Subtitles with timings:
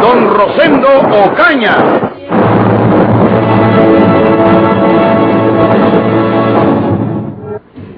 [0.00, 0.88] Don Rosendo
[1.26, 1.76] Ocaña.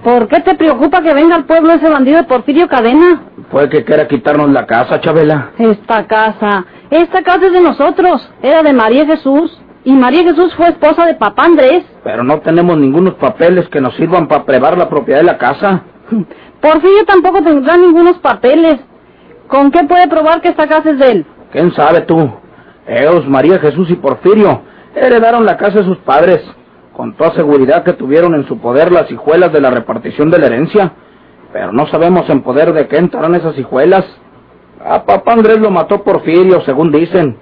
[0.02, 3.22] ¿Por qué te preocupa que venga al pueblo ese bandido de Porfirio Cadena?
[3.50, 5.50] Puede que quiera quitarnos la casa, Chabela.
[5.58, 9.60] Esta casa, esta casa es de nosotros, era de María Jesús.
[9.82, 11.84] Y María Jesús fue esposa de papá Andrés.
[12.04, 15.82] Pero no tenemos ningunos papeles que nos sirvan para prevar la propiedad de la casa.
[16.60, 18.80] Porfirio tampoco tendrá ningunos papeles.
[19.48, 21.26] ¿Con qué puede probar que esta casa es de él?
[21.52, 22.30] ¿Quién sabe tú?
[22.86, 24.62] Ellos, María Jesús y Porfirio,
[24.94, 26.40] heredaron la casa de sus padres.
[26.92, 30.46] Con toda seguridad que tuvieron en su poder las hijuelas de la repartición de la
[30.46, 30.92] herencia.
[31.52, 34.04] Pero no sabemos en poder de qué entraron esas hijuelas.
[34.84, 37.36] A papá Andrés lo mató Porfirio, según dicen.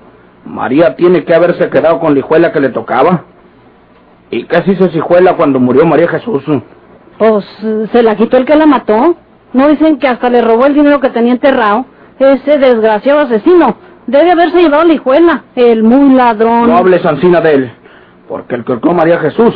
[0.45, 3.25] María tiene que haberse quedado con la hijuela que le tocaba.
[4.31, 6.45] ¿Y qué se hizo hijuela cuando murió María Jesús?
[7.19, 7.45] Pues
[7.93, 9.17] se la quitó el que la mató.
[9.53, 11.87] ¿No dicen que hasta le robó el dinero que tenía enterrado?
[12.19, 13.77] Ese desgraciado asesino
[14.09, 16.69] debe haberse llevado la hijuela, el muy ladrón.
[16.69, 17.73] No hables, Ancina, de él.
[18.27, 19.55] Porque el que a María Jesús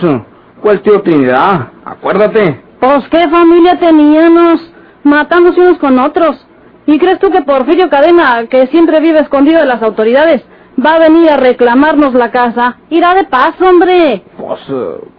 [0.63, 1.69] fue el tío Trinidad.
[1.85, 2.61] Acuérdate.
[2.79, 4.61] Pues qué familia teníamos,
[5.03, 6.47] matándose unos con otros.
[6.87, 10.45] ¿Y crees tú que Porfirio Cadena, que siempre vive escondido de las autoridades,
[10.85, 12.77] va a venir a reclamarnos la casa?
[12.91, 14.23] Irá de paz, hombre.
[14.37, 14.61] Pues,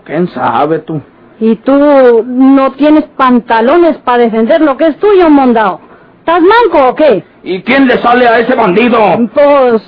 [0.04, 1.02] ¿quién sabe tú?
[1.40, 5.80] ¿Y tú no tienes pantalones para defender lo que es tuyo, mondao?
[6.26, 7.22] ¿Estás manco o qué?
[7.44, 8.98] ¿Y quién le sale a ese bandido?
[9.34, 9.82] Pues...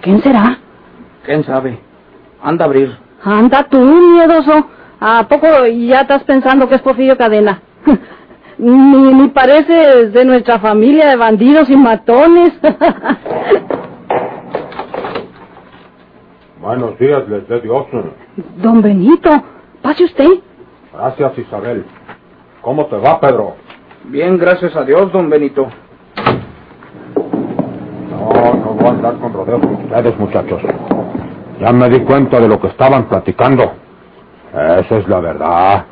[0.00, 0.56] ¿Quién será?
[1.24, 1.76] ¿Quién sabe?
[2.40, 2.96] Anda a abrir.
[3.24, 4.64] Anda tú, miedoso.
[5.00, 7.60] ¿A poco ya estás pensando que es Porfirio Cadena?
[8.58, 12.52] ni, ni pareces de nuestra familia de bandidos y matones.
[16.60, 17.86] Buenos días, les dé Dios.
[18.62, 19.30] Don Benito,
[19.82, 20.28] pase usted.
[20.92, 21.84] Gracias, Isabel.
[22.62, 23.54] ¿Cómo te va, Pedro?
[24.04, 25.66] Bien, gracias a Dios, don Benito.
[28.10, 30.60] No, no voy a andar con rodeos con ustedes, muchachos.
[31.58, 33.72] Ya me di cuenta de lo que estaban platicando.
[34.52, 35.84] Esa es la verdad.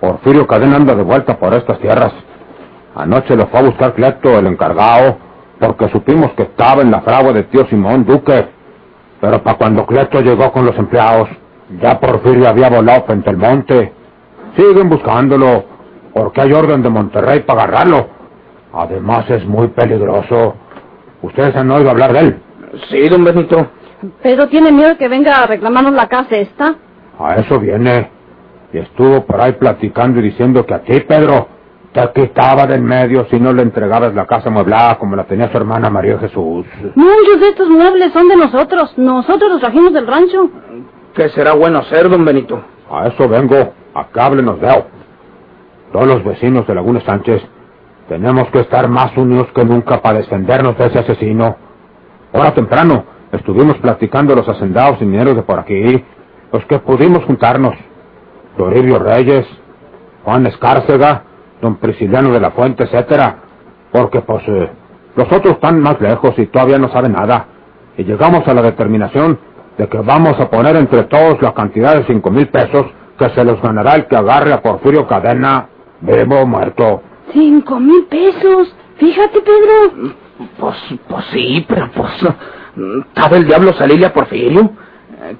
[0.00, 2.12] Porfirio Cadena anda de vuelta por estas tierras.
[2.94, 5.18] Anoche lo fue a buscar Cleto, el encargado,
[5.60, 8.46] porque supimos que estaba en la fragua de tío Simón Duque.
[9.20, 11.28] Pero para cuando Cleto llegó con los empleados,
[11.82, 13.92] ya Porfirio había volado frente al monte.
[14.56, 15.75] Siguen buscándolo,
[16.16, 18.08] porque hay orden de Monterrey para agarrarlo.
[18.72, 20.54] Además es muy peligroso.
[21.20, 22.42] ¿Ustedes han oído hablar de él?
[22.88, 23.66] Sí, don Benito.
[24.22, 26.74] Pedro tiene miedo de que venga a reclamarnos la casa esta.
[27.18, 28.08] A eso viene.
[28.72, 31.48] Y estuvo por ahí platicando y diciendo que a ti, Pedro,
[31.92, 35.56] te quitaba del medio si no le entregabas la casa mueblada como la tenía su
[35.58, 36.64] hermana María Jesús.
[36.94, 38.96] Muchos de estos muebles son de nosotros.
[38.96, 40.48] Nosotros los trajimos del rancho.
[41.14, 42.62] ¿Qué será bueno hacer, don Benito?
[42.90, 43.74] A eso vengo.
[43.94, 44.68] Acá háblenos de
[45.96, 47.40] Todos los vecinos de Laguna Sánchez
[48.06, 51.56] tenemos que estar más unidos que nunca para defendernos de ese asesino.
[52.34, 53.02] Ahora temprano
[53.32, 56.04] estuvimos platicando los hacendados y mineros de por aquí,
[56.52, 57.76] los que pudimos juntarnos.
[58.58, 59.46] Toribio Reyes,
[60.22, 61.22] Juan Escárcega,
[61.62, 63.36] don Prisciliano de la Fuente, etcétera.
[63.90, 64.70] Porque pues eh,
[65.14, 67.46] los otros están más lejos y todavía no saben nada.
[67.96, 69.38] Y llegamos a la determinación
[69.78, 72.84] de que vamos a poner entre todos la cantidad de cinco mil pesos
[73.18, 75.70] que se los ganará el que agarre a Porfirio Cadena
[76.00, 77.02] vivo o muerto.
[77.32, 78.74] Cinco mil pesos.
[78.96, 80.14] Fíjate, Pedro.
[80.58, 80.76] Pues,
[81.08, 82.12] pues sí, pero pues...
[83.14, 84.70] ¿Sabe el diablo salirle a Porfirio?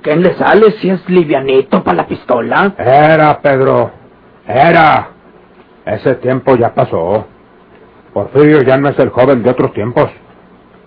[0.02, 2.74] ¿Quién le sale si es livianito para la pistola?
[2.78, 3.90] Era, Pedro.
[4.46, 5.10] Era.
[5.84, 7.26] Ese tiempo ya pasó.
[8.12, 10.10] Porfirio ya no es el joven de otros tiempos.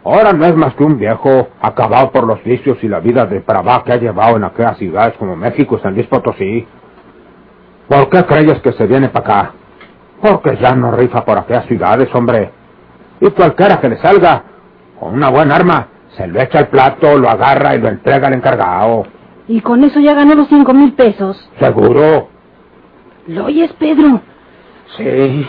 [0.03, 3.41] Ahora no es más que un viejo acabado por los vicios y la vida de
[3.41, 6.65] pravá que ha llevado en aquellas ciudades como México y San Luis Potosí.
[7.87, 9.53] ¿Por qué crees que se viene para acá?
[10.21, 12.51] Porque ya no rifa por aquellas ciudades, hombre.
[13.21, 14.43] Y cualquiera que le salga
[14.99, 18.33] con una buena arma, se lo echa al plato, lo agarra y lo entrega al
[18.33, 19.05] encargado.
[19.47, 21.49] ¿Y con eso ya ganó los cinco mil pesos?
[21.59, 22.29] ¿Seguro?
[23.27, 24.21] ¿Lo oyes, Pedro?
[24.97, 25.47] Sí.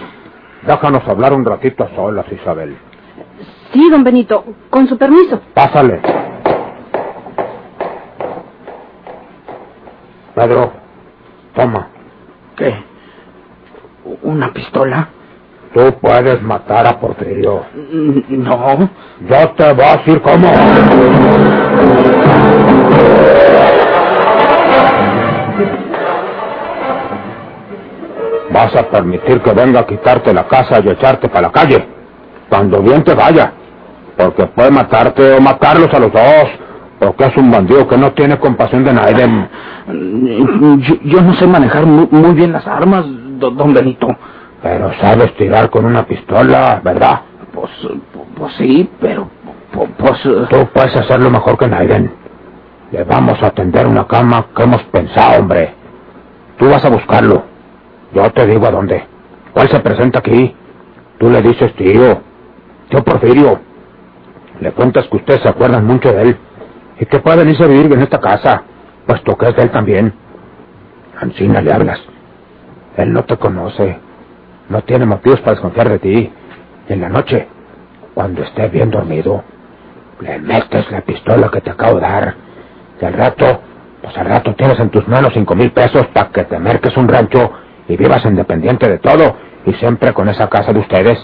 [0.62, 2.76] Déjanos hablar un ratito a solas, Isabel.
[3.72, 4.44] Sí, don Benito.
[4.69, 5.40] Con su permiso.
[5.55, 6.00] Pásale.
[10.34, 10.72] Pedro,
[11.55, 11.88] toma.
[12.56, 12.89] ¿Qué?
[14.22, 15.08] ¿Una pistola?
[15.72, 17.62] Tú puedes matar a Porfirio.
[18.28, 18.90] No.
[19.28, 20.50] Yo te voy a decir cómo.
[28.52, 31.86] Vas a permitir que venga a quitarte la casa y echarte para la calle.
[32.48, 33.52] Cuando bien te vaya.
[34.16, 36.48] Porque puede matarte o matarlos a los dos.
[36.98, 39.48] Porque es un bandido que no tiene compasión de nadie.
[39.86, 43.06] Yo, yo no sé manejar muy, muy bien las armas,
[43.48, 44.06] don Benito.
[44.62, 47.22] Pero sabes tirar con una pistola, ¿verdad?
[47.52, 47.70] Pues,
[48.37, 49.28] pues sí, pero...
[49.72, 50.20] pu- Pues...
[50.26, 52.12] eh, Tú puedes hacerlo mejor que Naiden.
[52.92, 55.75] Le vamos a tender una cama que hemos pensado, hombre.
[56.58, 57.44] Tú vas a buscarlo.
[58.12, 59.04] Yo te digo a dónde.
[59.54, 60.54] ¿Cuál se presenta aquí?
[61.19, 62.20] Tú le dices, tío.
[62.90, 63.60] Tío Porfirio.
[64.60, 66.36] Le cuentas que ustedes se acuerdan mucho de él.
[66.98, 68.64] Y que puede venirse a vivir en esta casa.
[69.06, 70.12] Puesto que es de él también.
[71.20, 72.00] Ancina le hablas.
[72.96, 73.98] Él no te conoce.
[74.69, 76.32] No tiene motivos para desconfiar de ti.
[76.88, 77.48] Y en la noche,
[78.14, 79.42] cuando esté bien dormido,
[80.20, 82.34] le metes la pistola que te acabo de dar.
[83.00, 83.60] Y al rato,
[84.02, 87.08] pues al rato tienes en tus manos cinco mil pesos para que te merques un
[87.08, 87.52] rancho
[87.88, 89.36] y vivas independiente de todo
[89.66, 91.19] y siempre con esa casa de ustedes.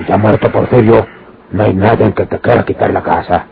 [0.00, 1.06] Y ya muerto Porfirio,
[1.50, 3.46] no hay nadie que te quiera quitar la casa.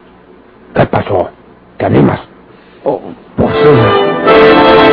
[0.75, 1.31] ¿Qué pasó?
[1.77, 2.21] ¿Te animas?
[2.85, 3.01] oh,
[3.37, 4.90] pues sí.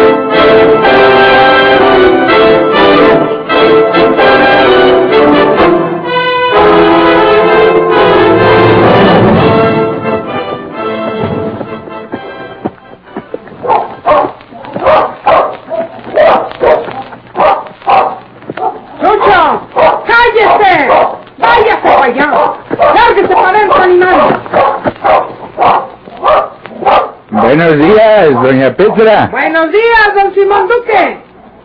[27.48, 29.30] Buenos días, doña Petra.
[29.32, 31.18] Buenos días, don Simón Duque.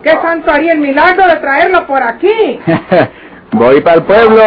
[0.05, 2.61] ¿Qué santo haría el milagro de traerlo por aquí?
[3.51, 4.45] Voy para el pueblo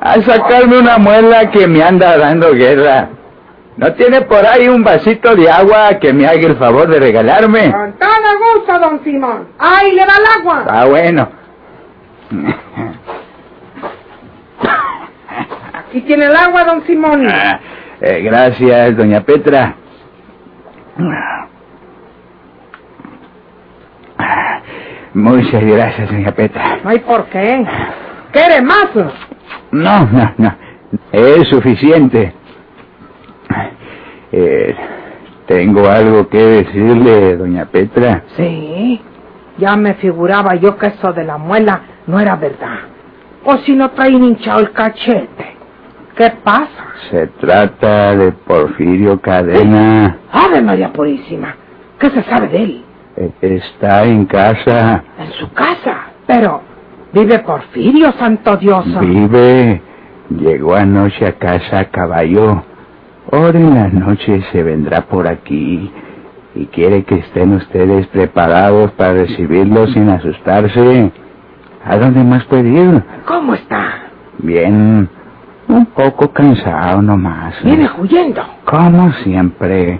[0.00, 3.10] a sacarme una muela que me anda dando guerra.
[3.76, 7.70] ¿No tiene por ahí un vasito de agua que me haga el favor de regalarme?
[7.70, 9.50] Con todo gusto, don Simón.
[9.60, 10.64] ¡Ahí le va el agua!
[10.68, 11.28] Ah, bueno.
[15.74, 17.24] Aquí tiene el agua, don Simón.
[17.30, 17.60] Ah,
[18.00, 19.76] eh, gracias, doña Petra.
[25.14, 26.78] Muchas gracias, doña Petra.
[26.82, 27.64] No hay por qué.
[28.32, 28.88] ¿Quiere más?
[29.70, 30.54] No, no, no.
[31.12, 32.34] Es suficiente.
[34.32, 34.74] Eh,
[35.46, 38.22] tengo algo que decirle, doña Petra.
[38.36, 39.00] Sí.
[39.58, 42.78] Ya me figuraba yo que eso de la muela no era verdad.
[43.44, 45.56] O si no traen hinchado el cachete.
[46.16, 46.68] ¿Qué pasa?
[47.10, 50.18] Se trata de Porfirio Cadena.
[50.30, 51.54] ¡Ave María Purísima!
[51.98, 52.84] ¿Qué se sabe de él?
[53.16, 55.02] Eh, Está en casa.
[55.18, 55.96] En su casa.
[56.26, 56.60] Pero,
[57.12, 58.84] ¿vive Porfirio, santo Dios?
[59.00, 59.80] Vive.
[60.30, 62.62] Llegó anoche a casa a caballo.
[63.30, 65.90] Ahora en la noche se vendrá por aquí.
[66.54, 71.10] Y quiere que estén ustedes preparados para recibirlo sin asustarse.
[71.84, 73.02] ¿A dónde más puede ir?
[73.26, 74.02] ¿Cómo está?
[74.38, 75.08] Bien.
[75.72, 77.54] Un poco cansado nomás.
[77.64, 78.42] Viene huyendo.
[78.64, 79.98] Como siempre.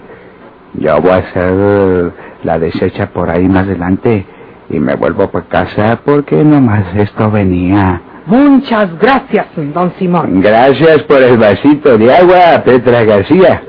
[0.75, 4.25] Yo voy a hacer la deshecha por ahí más adelante.
[4.69, 8.01] Y me vuelvo para casa porque nomás esto venía.
[8.27, 10.41] Muchas gracias, don Simón.
[10.41, 13.63] Gracias por el vasito de agua, Petra García.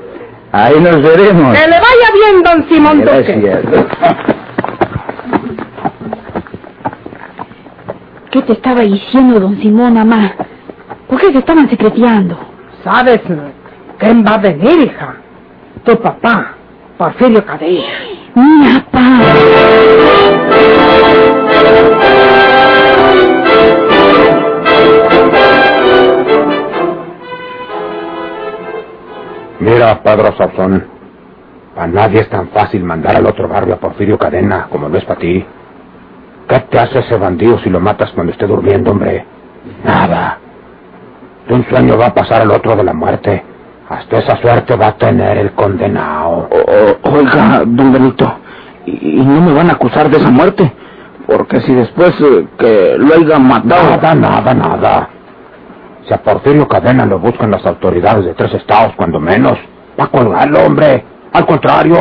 [0.51, 1.57] Ahí nos veremos.
[1.57, 3.41] Que le vaya bien, don Simón Duque.
[3.41, 3.85] Gracias.
[8.31, 10.33] ¿Qué te estaba diciendo, don Simón, mamá?
[11.07, 12.37] ¿Por qué se estaban secreteando?
[12.83, 13.21] ¿Sabes
[13.99, 15.15] quién va a venir, hija?
[15.83, 16.53] Tu papá,
[16.97, 17.85] Porfirio Cadena.
[18.35, 20.25] Mi papá.
[29.59, 30.85] Mira, Pedro Sauzón,
[31.75, 35.05] para nadie es tan fácil mandar al otro barrio a Porfirio Cadena como lo es
[35.05, 35.45] para ti.
[36.47, 39.25] ¿Qué te hace ese bandido si lo matas cuando esté durmiendo, hombre?
[39.83, 40.39] Nada.
[41.47, 43.43] De un sueño va a pasar al otro de la muerte.
[43.89, 46.49] Hasta esa suerte va a tener el condenado.
[46.51, 48.33] O- oiga, don Benito,
[48.85, 50.73] ¿y, y no me van a acusar de esa muerte?
[51.27, 53.91] Porque si después eh, que lo hayan matado...
[53.97, 55.09] Nada, nada, nada.
[56.07, 59.57] Si a Porfirio Cadena lo buscan las autoridades de tres estados, cuando menos,
[59.99, 61.03] va a colgarlo, hombre.
[61.33, 61.95] Al contrario,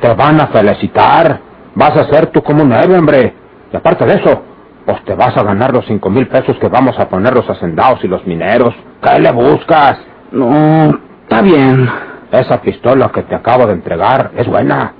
[0.00, 1.40] te van a felicitar.
[1.74, 3.34] Vas a ser tú como un héroe, hombre.
[3.72, 4.42] Y aparte de eso,
[4.86, 8.02] pues te vas a ganar los cinco mil pesos que vamos a poner los hacendados
[8.04, 8.72] y los mineros.
[9.02, 9.98] ¿Qué le buscas?
[10.30, 11.90] No, está bien.
[12.30, 14.94] Esa pistola que te acabo de entregar es buena.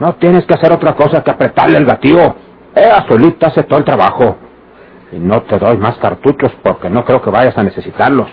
[0.00, 2.34] No tienes que hacer otra cosa que apretarle el gatillo.
[2.74, 4.36] Ella solita hace todo el trabajo.
[5.12, 8.28] Y no te doy más cartuchos porque no creo que vayas a necesitarlos.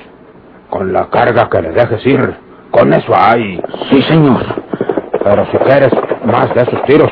[0.71, 2.35] Con la carga que le dejes ir,
[2.71, 3.61] con eso hay.
[3.91, 4.43] Sí, señor.
[5.23, 5.91] Pero si quieres
[6.25, 7.11] más de esos tiros,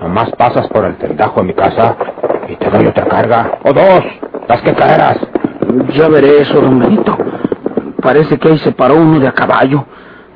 [0.00, 1.96] nomás pasas por el tendajo de mi casa
[2.48, 3.58] y te doy otra carga.
[3.64, 4.04] O dos,
[4.48, 5.18] las que quieras.
[5.94, 7.16] Ya veré eso, don Benito.
[8.00, 9.84] Parece que ahí se paró uno de a caballo.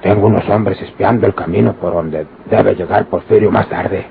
[0.03, 4.07] Tengo unos hombres espiando el camino por donde debe llegar Porfirio más tarde.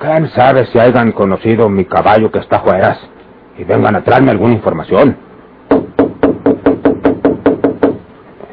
[0.00, 2.96] ¿Quién sabe si hayan conocido mi caballo que está fuera
[3.56, 5.16] y vengan a traerme alguna información?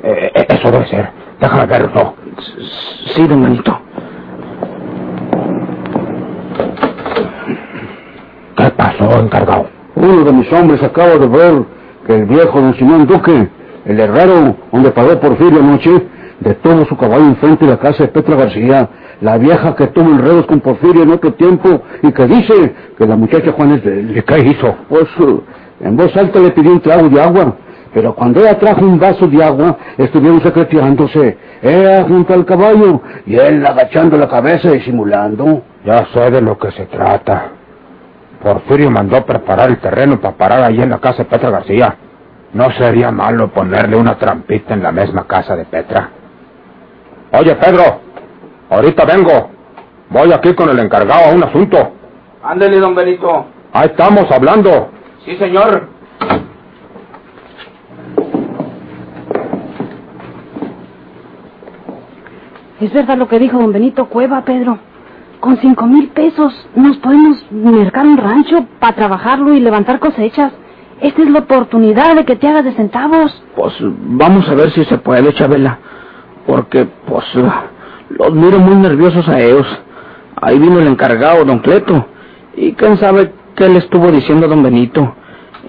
[0.03, 1.09] Eh, eh, eso debe ser.
[1.39, 2.15] Déjame verlo.
[3.15, 3.80] Sí, don Benito.
[9.11, 9.65] ¿Qué pasó, encargado?
[9.95, 11.63] Uno de mis hombres acaba de ver
[12.07, 13.49] que el viejo don Simón Duque,
[13.85, 15.91] el herrero donde pagó Porfirio anoche,
[16.39, 18.87] detuvo su caballo enfrente de la casa de Petra García,
[19.19, 23.17] la vieja que tuvo enredos con Porfirio en otro tiempo y que dice que la
[23.17, 24.17] muchacha Juan es de él.
[24.17, 24.75] ¿Y qué hizo?
[24.87, 25.39] Pues eh,
[25.81, 27.55] en voz alta le pidió un trago de agua,
[27.93, 33.35] pero cuando ella trajo un vaso de agua, estuvieron secreteándose, ella junto al caballo y
[33.35, 35.63] él agachando la cabeza y simulando.
[35.85, 37.60] Ya sé de lo que se trata.
[38.41, 41.95] Porfirio mandó preparar el terreno para parar ahí en la casa de Petra García.
[42.53, 46.09] No sería malo ponerle una trampita en la misma casa de Petra.
[47.31, 48.01] Oye, Pedro,
[48.69, 49.51] ahorita vengo.
[50.09, 51.93] Voy aquí con el encargado a un asunto.
[52.43, 53.45] Ándele, don Benito.
[53.71, 54.89] Ahí estamos hablando.
[55.23, 55.87] Sí, señor.
[62.81, 64.79] Es verdad lo que dijo don Benito Cueva, Pedro.
[65.41, 70.53] Con cinco mil pesos nos podemos mercar un rancho para trabajarlo y levantar cosechas.
[71.01, 73.43] Esta es la oportunidad de que te hagas de centavos.
[73.55, 75.79] Pues vamos a ver si se puede, Chabela.
[76.45, 77.25] Porque, pues,
[78.09, 79.65] los miro muy nerviosos a ellos.
[80.39, 82.05] Ahí vino el encargado, don Cleto.
[82.55, 85.15] Y quién sabe qué le estuvo diciendo don Benito.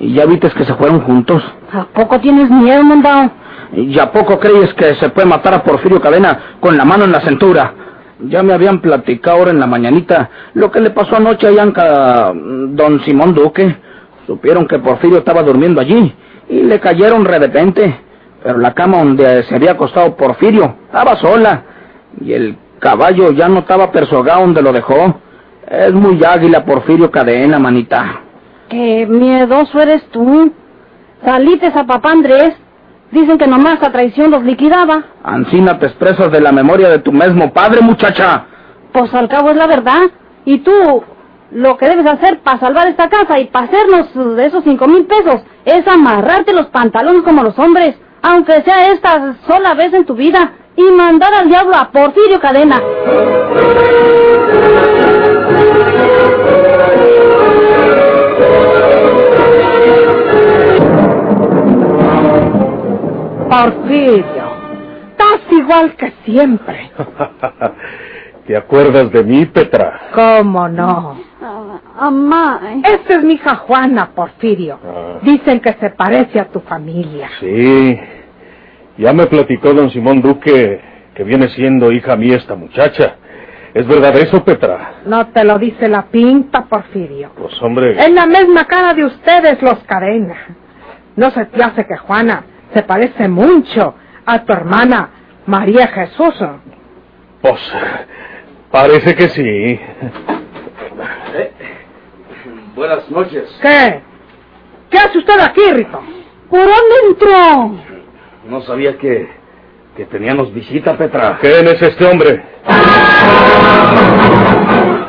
[0.00, 1.43] Y ya viste que se fueron juntos.
[1.73, 3.31] ¿A poco tienes miedo, mandado?
[3.73, 7.12] ¿Y a poco crees que se puede matar a Porfirio Cadena con la mano en
[7.12, 7.73] la cintura?
[8.29, 12.33] Ya me habían platicado ahora en la mañanita lo que le pasó anoche a Yanka,
[12.35, 13.76] don Simón Duque.
[14.26, 16.14] Supieron que Porfirio estaba durmiendo allí
[16.49, 18.00] y le cayeron de repente.
[18.43, 21.62] Pero la cama donde se había acostado Porfirio estaba sola
[22.21, 25.21] y el caballo ya no estaba persogado donde lo dejó.
[25.69, 28.21] Es muy águila Porfirio Cadena, manita.
[28.69, 30.52] Qué miedoso eres tú.
[31.25, 32.55] Salites a papá Andrés.
[33.12, 35.04] Dicen que nomás a traición los liquidaba.
[35.23, 38.47] Ancina te expresas de la memoria de tu mismo padre, muchacha.
[38.92, 40.00] Pues al cabo es la verdad.
[40.47, 41.04] Y tú,
[41.50, 45.04] lo que debes hacer para salvar esta casa y para hacernos de esos cinco mil
[45.04, 50.14] pesos es amarrarte los pantalones como los hombres, aunque sea esta sola vez en tu
[50.14, 52.81] vida, y mandar al diablo a Porfirio Cadena.
[63.52, 64.44] Porfirio,
[65.11, 66.90] estás igual que siempre.
[68.47, 70.09] ¿Te acuerdas de mí, Petra?
[70.14, 71.21] ¿Cómo no?
[71.99, 72.61] Amá.
[72.82, 74.78] Esta es mi hija Juana, Porfirio.
[74.82, 75.18] Ah.
[75.21, 77.28] Dicen que se parece a tu familia.
[77.40, 78.00] Sí.
[78.97, 80.80] Ya me platicó don Simón Duque
[81.14, 83.16] que viene siendo hija mía esta muchacha.
[83.75, 84.94] ¿Es verdad eso, Petra?
[85.04, 87.32] No te lo dice la pinta, Porfirio.
[87.37, 90.56] Pues hombre, Es la misma cara de ustedes, los cadena.
[91.16, 95.11] No se te hace que Juana se parece mucho a tu hermana
[95.47, 96.35] María Jesús.
[97.41, 97.61] pues
[98.71, 99.81] parece que sí.
[102.75, 103.45] Buenas noches.
[103.61, 104.00] ¿Qué?
[104.91, 106.00] ¿Qué hace usted aquí, Rito?
[106.49, 107.76] ¿Por dónde entró?
[108.49, 109.29] No sabía que,
[109.97, 111.38] que teníamos visita, Petra.
[111.41, 112.43] ¿Quién es este hombre?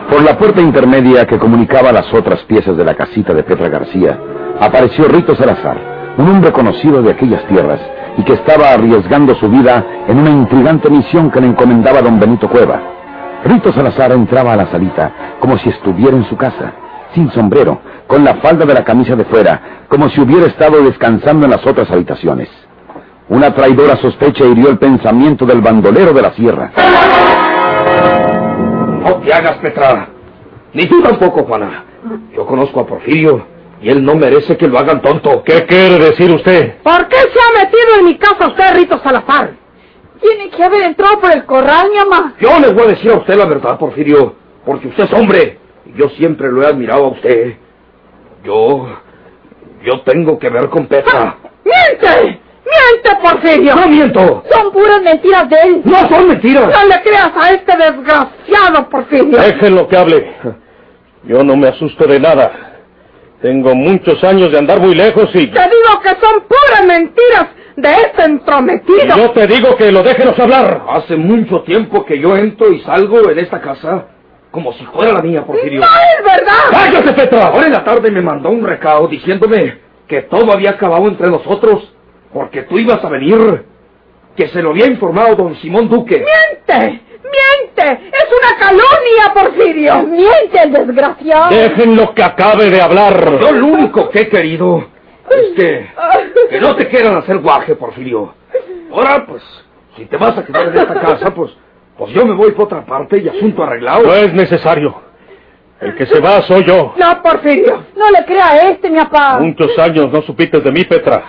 [0.09, 4.17] Por la puerta intermedia que comunicaba las otras piezas de la casita de Petra García,
[4.59, 5.77] apareció Rito Salazar,
[6.17, 7.79] un hombre conocido de aquellas tierras
[8.17, 12.47] y que estaba arriesgando su vida en una intrigante misión que le encomendaba don Benito
[12.47, 12.81] Cueva.
[13.43, 16.73] Rito Salazar entraba a la salita como si estuviera en su casa,
[17.13, 21.45] sin sombrero, con la falda de la camisa de fuera, como si hubiera estado descansando
[21.45, 22.49] en las otras habitaciones.
[23.29, 26.71] Una traidora sospecha hirió el pensamiento del bandolero de la sierra.
[29.01, 30.09] No te hagas, Petra.
[30.73, 31.85] Ni tú tampoco, Juana.
[32.35, 33.52] Yo conozco a Porfirio
[33.83, 35.43] y él no merece que lo hagan tonto.
[35.43, 36.77] ¿Qué quiere decir usted?
[36.81, 39.51] ¿Por qué se ha metido en mi casa usted, Rito Salazar?
[40.21, 42.33] Tiene que haber entrado por el corral, mi mamá.
[42.39, 44.35] Yo le voy a decir a usted la verdad, Porfirio,
[44.65, 47.57] porque usted es hombre y yo siempre lo he admirado a usted.
[48.45, 48.87] Yo...
[49.83, 51.35] yo tengo que ver con Petra.
[51.65, 52.39] ¡Miente!
[52.63, 53.75] ¡Miente, Porfirio!
[53.75, 54.43] ¡No miento!
[54.49, 55.81] Son puras mentiras de él.
[55.83, 56.69] ¡No son mentiras!
[56.69, 59.37] No le creas a este desgraciado, Porfirio.
[59.37, 60.35] Déjenlo que hable.
[61.25, 62.72] Yo no me asusto de nada.
[63.43, 65.47] Tengo muchos años de andar muy lejos y...
[65.47, 69.17] Te digo que son puras mentiras de este entrometido.
[69.17, 70.83] Yo te digo que lo déjenos hablar.
[70.87, 74.05] Hace mucho tiempo que yo entro y salgo en esta casa
[74.49, 75.81] como si fuera la mía, Porfirio.
[75.81, 76.53] ¡No es verdad!
[76.71, 77.47] ¡Cállate, Petra!
[77.47, 81.93] Ahora en la tarde me mandó un recado diciéndome que todo había acabado entre nosotros
[82.31, 83.65] porque tú ibas a venir,
[84.37, 86.15] que se lo había informado don Simón Duque.
[86.15, 87.01] ¡Miente!
[87.23, 88.07] ¡Miente!
[88.07, 88.32] ¡Es
[89.91, 90.07] Porfirio!
[90.07, 91.49] Miente el desgraciado.
[91.49, 93.39] Déjenlo que acabe de hablar.
[93.39, 94.85] Yo lo único que he querido
[95.29, 95.89] es que,
[96.49, 98.33] que no te quieran hacer guaje, Porfirio.
[98.91, 99.41] Ahora, pues,
[99.95, 101.51] si te vas a quedar en esta casa, pues,
[101.97, 104.03] pues yo me voy por otra parte y asunto arreglado.
[104.03, 105.01] No es necesario.
[105.79, 106.93] El que se va soy yo.
[106.95, 107.83] No, Porfirio.
[107.95, 109.39] No le crea a este, mi papá.
[109.39, 111.23] Muchos años no supiste de mí, Petra.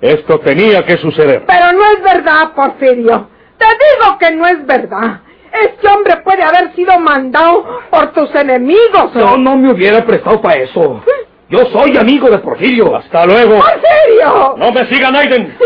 [0.00, 1.44] Esto tenía que suceder.
[1.46, 3.28] Pero no es verdad, Porfirio.
[3.58, 5.20] Te digo que no es verdad.
[5.52, 9.12] Este hombre puede haber sido mandado por tus enemigos.
[9.14, 11.02] Yo no me hubiera prestado para eso.
[11.48, 12.94] Yo soy amigo de Porfirio.
[12.96, 13.56] Hasta luego.
[13.56, 14.54] ¡Porfirio!
[14.56, 15.56] No me sigan, Aiden.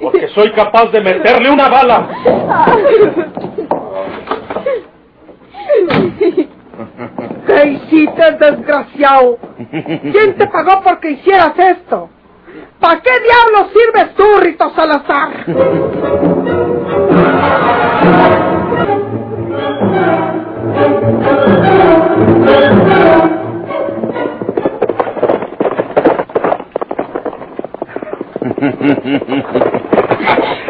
[0.00, 2.08] Porque soy capaz de meterle una bala.
[7.46, 9.38] ¿Qué hiciste, desgraciado?
[9.70, 12.10] ¿Quién te pagó porque hicieras esto?
[12.80, 15.30] ¿Para qué diablos sirves tú, Rito Salazar?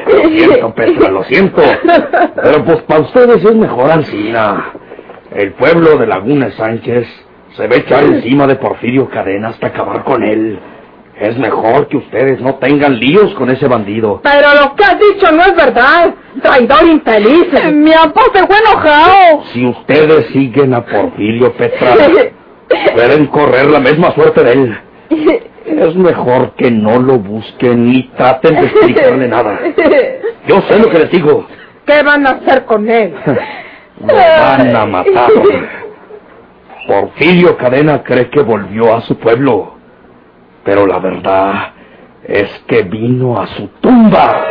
[0.06, 1.62] Lo siento, Petra, lo siento.
[2.42, 4.72] Pero pues para ustedes es mejor Alcina.
[5.34, 7.06] El pueblo de Laguna Sánchez
[7.56, 10.58] se ve echar encima de Porfirio Cadena hasta acabar con él.
[11.22, 14.20] Es mejor que ustedes no tengan líos con ese bandido.
[14.24, 16.12] Pero lo que has dicho no es verdad.
[16.42, 17.46] Traidor infeliz.
[17.72, 19.44] Mi papá se fue enojado.
[19.52, 21.94] Si ustedes siguen a Porfirio Petra,
[22.96, 24.78] pueden correr la misma suerte de él.
[25.64, 29.60] Es mejor que no lo busquen ni traten de explicarle nada.
[30.48, 31.46] Yo sé lo que les digo.
[31.86, 33.14] ¿Qué van a hacer con él?
[34.00, 35.30] Lo van a matar.
[36.88, 39.71] Porfirio Cadena cree que volvió a su pueblo.
[40.64, 41.72] Pero la verdad
[42.24, 44.44] es que vino a su tumba.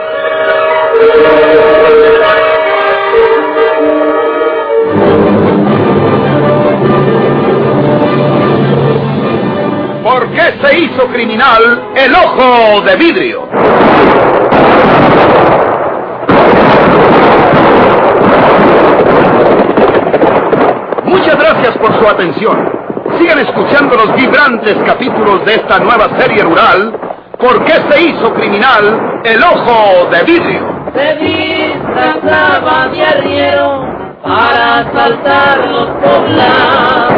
[10.03, 13.47] ¿Por qué se hizo criminal el ojo de vidrio?
[21.05, 22.90] Muchas gracias por su atención.
[23.17, 26.93] Sigan escuchando los vibrantes capítulos de esta nueva serie rural.
[27.37, 30.67] ¿Por qué se hizo criminal el ojo de vidrio?
[30.95, 33.83] Se disfrazaba de arriero
[34.23, 37.13] para asaltar los poblados.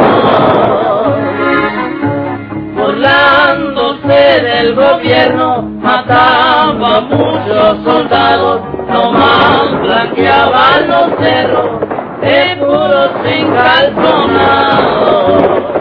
[2.75, 11.79] Burlándose del gobierno, mataba a muchos soldados, nomás blanqueaban los cerros
[12.21, 15.72] de puros encalzonados.